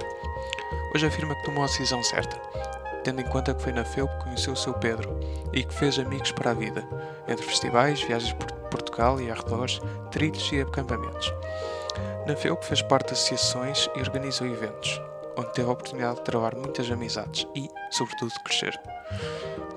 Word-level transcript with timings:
hoje 0.96 1.06
afirma 1.06 1.36
que 1.36 1.44
tomou 1.44 1.64
a 1.64 1.68
decisão 1.68 2.04
certa, 2.04 2.38
tendo 3.04 3.22
em 3.22 3.26
conta 3.26 3.54
que 3.54 3.62
foi 3.62 3.72
na 3.72 3.86
FEUP 3.86 4.12
que 4.18 4.24
conheceu 4.24 4.54
o 4.54 4.58
seu 4.58 4.74
Pedro 4.74 5.20
e 5.54 5.64
que 5.64 5.74
fez 5.74 6.00
amigos 6.00 6.32
para 6.32 6.52
a 6.52 6.56
vida, 6.56 6.84
entre 7.28 7.46
festivais, 7.46 8.02
viagens 8.02 8.34
por 8.34 8.59
Portugal 9.00 9.22
e 9.22 9.32
arredores, 9.32 9.80
trilhos 10.12 10.52
e 10.52 10.60
acampamentos. 10.60 11.34
Na 12.28 12.36
FEUP 12.36 12.66
fez 12.66 12.82
parte 12.82 13.08
de 13.08 13.14
associações 13.14 13.90
e 13.96 14.00
organizou 14.02 14.46
eventos, 14.46 15.02
onde 15.38 15.54
teve 15.54 15.70
a 15.70 15.72
oportunidade 15.72 16.18
de 16.18 16.24
travar 16.26 16.54
muitas 16.54 16.92
amizades 16.92 17.48
e, 17.56 17.70
sobretudo, 17.92 18.34
crescer. 18.44 18.78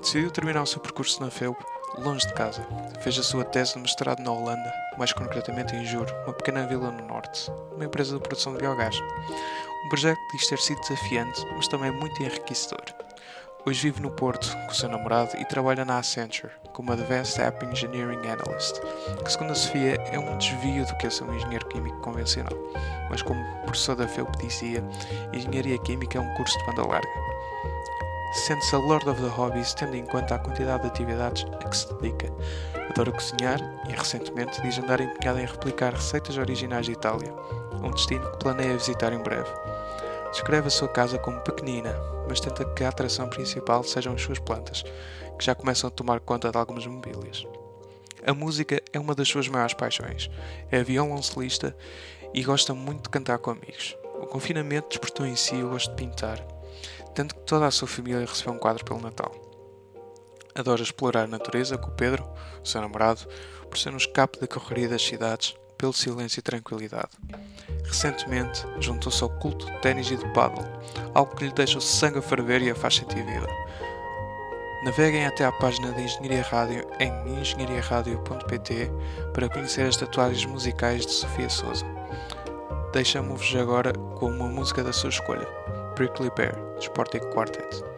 Decidiu 0.00 0.28
terminar 0.32 0.62
o 0.62 0.66
seu 0.66 0.80
percurso 0.80 1.22
na 1.22 1.30
FEUP 1.30 1.56
longe 1.98 2.26
de 2.26 2.34
casa. 2.34 2.66
Fez 3.00 3.16
a 3.16 3.22
sua 3.22 3.44
tese 3.44 3.74
de 3.74 3.80
mestrado 3.80 4.20
na 4.20 4.32
Holanda, 4.32 4.72
mais 4.98 5.12
concretamente 5.12 5.76
em 5.76 5.84
Juro, 5.84 6.12
uma 6.24 6.32
pequena 6.32 6.66
vila 6.66 6.90
no 6.90 7.06
norte, 7.06 7.48
uma 7.76 7.84
empresa 7.84 8.16
de 8.16 8.22
produção 8.22 8.54
de 8.54 8.58
biogás. 8.58 8.98
Um 9.84 9.88
projeto 9.88 10.18
que 10.30 10.38
diz 10.38 10.48
ter 10.48 10.58
sido 10.58 10.80
desafiante, 10.80 11.46
mas 11.54 11.68
também 11.68 11.92
muito 11.92 12.20
enriquecedor. 12.20 13.01
Hoje 13.64 13.82
vive 13.82 14.02
no 14.02 14.10
Porto 14.10 14.50
com 14.66 14.72
o 14.72 14.74
seu 14.74 14.88
namorado 14.88 15.36
e 15.38 15.44
trabalha 15.44 15.84
na 15.84 15.98
Accenture 15.98 16.52
como 16.72 16.90
Advanced 16.92 17.38
App 17.40 17.64
Engineering 17.64 18.18
Analyst, 18.28 18.80
que 19.24 19.30
segundo 19.30 19.52
a 19.52 19.54
Sofia 19.54 19.94
é 20.10 20.18
um 20.18 20.36
desvio 20.36 20.84
do 20.84 20.96
que 20.96 21.06
é 21.06 21.10
ser 21.10 21.22
um 21.22 21.32
engenheiro 21.32 21.68
químico 21.68 22.00
convencional. 22.00 22.58
Mas 23.08 23.22
como 23.22 23.40
o 23.40 23.62
professor 23.62 23.94
da 23.94 24.08
FEUP 24.08 24.36
dizia, 24.38 24.82
Engenharia 25.32 25.78
Química 25.78 26.18
é 26.18 26.20
um 26.20 26.34
curso 26.34 26.58
de 26.58 26.66
banda 26.66 26.84
larga. 26.84 27.08
Sente-se 28.32 28.74
a 28.74 28.78
Lord 28.78 29.08
of 29.08 29.22
the 29.22 29.28
Hobbies 29.28 29.74
tendo 29.74 29.94
em 29.94 30.06
conta 30.06 30.34
a 30.34 30.38
quantidade 30.40 30.82
de 30.82 30.88
atividades 30.88 31.46
a 31.64 31.68
que 31.68 31.76
se 31.76 31.94
dedica. 31.94 32.32
Adora 32.90 33.12
cozinhar 33.12 33.60
e 33.88 33.92
recentemente 33.92 34.60
diz 34.62 34.76
andar 34.78 35.00
empenhada 35.00 35.40
em 35.40 35.46
replicar 35.46 35.92
receitas 35.94 36.36
originais 36.36 36.86
de 36.86 36.92
Itália, 36.92 37.32
um 37.80 37.92
destino 37.92 38.28
que 38.32 38.38
planeia 38.38 38.76
visitar 38.76 39.12
em 39.12 39.22
breve. 39.22 39.50
Descreve 40.32 40.68
a 40.68 40.70
sua 40.70 40.88
casa 40.88 41.18
como 41.18 41.40
pequenina, 41.42 41.94
mas 42.26 42.40
tenta 42.40 42.64
que 42.64 42.82
a 42.82 42.88
atração 42.88 43.28
principal 43.28 43.84
sejam 43.84 44.14
as 44.14 44.22
suas 44.22 44.38
plantas, 44.38 44.82
que 45.38 45.44
já 45.44 45.54
começam 45.54 45.88
a 45.88 45.90
tomar 45.90 46.20
conta 46.20 46.50
de 46.50 46.56
algumas 46.56 46.86
mobílias. 46.86 47.46
A 48.26 48.32
música 48.32 48.80
é 48.92 48.98
uma 48.98 49.14
das 49.14 49.28
suas 49.28 49.48
maiores 49.48 49.74
paixões. 49.74 50.30
É 50.70 50.82
violoncelista 50.82 51.76
e 52.32 52.42
gosta 52.42 52.72
muito 52.72 53.02
de 53.02 53.10
cantar 53.10 53.38
com 53.38 53.50
amigos. 53.50 53.96
O 54.20 54.26
confinamento 54.26 54.88
despertou 54.88 55.26
em 55.26 55.36
si 55.36 55.56
o 55.56 55.68
gosto 55.68 55.90
de 55.90 55.96
pintar, 55.96 56.40
tanto 57.14 57.34
que 57.34 57.42
toda 57.42 57.66
a 57.66 57.70
sua 57.70 57.88
família 57.88 58.20
recebeu 58.20 58.54
um 58.54 58.58
quadro 58.58 58.84
pelo 58.84 59.00
Natal. 59.00 59.34
Adora 60.54 60.82
explorar 60.82 61.24
a 61.24 61.26
natureza 61.26 61.76
com 61.76 61.88
o 61.88 61.94
Pedro, 61.94 62.24
o 62.62 62.66
seu 62.66 62.80
namorado, 62.80 63.26
por 63.68 63.76
ser 63.76 63.92
um 63.92 63.96
escape 63.96 64.38
da 64.38 64.46
correria 64.46 64.88
das 64.88 65.02
cidades, 65.02 65.56
pelo 65.82 65.92
silêncio 65.92 66.38
e 66.38 66.42
tranquilidade. 66.42 67.10
Recentemente, 67.84 68.64
juntou-se 68.78 69.20
ao 69.20 69.28
culto 69.28 69.66
de 69.66 69.80
ténis 69.80 70.08
e 70.12 70.16
de 70.16 70.24
paddle, 70.32 70.64
algo 71.12 71.34
que 71.34 71.44
lhe 71.44 71.52
deixa 71.52 71.76
o 71.76 71.80
sangue 71.80 72.20
a 72.20 72.22
ferver 72.22 72.62
e 72.62 72.70
a 72.70 72.74
faz 72.74 72.94
sentir 72.94 73.24
vida. 73.24 73.48
Naveguem 74.84 75.26
até 75.26 75.44
à 75.44 75.50
página 75.50 75.90
da 75.90 76.00
Engenharia 76.00 76.42
Rádio 76.42 76.86
em 77.00 77.40
engenhariaradio.pt 77.40 78.92
para 79.34 79.48
conhecer 79.48 79.82
as 79.82 79.96
tatuagens 79.96 80.44
musicais 80.44 81.04
de 81.04 81.10
Sofia 81.10 81.50
Souza. 81.50 81.84
Deixamo-vos 82.92 83.56
agora 83.56 83.92
com 83.92 84.26
uma 84.26 84.46
música 84.46 84.84
da 84.84 84.92
sua 84.92 85.10
escolha, 85.10 85.46
Prickly 85.96 86.30
Bear, 86.36 86.54
de 86.78 86.82
Sporting 86.82 87.18
Quartet. 87.32 87.91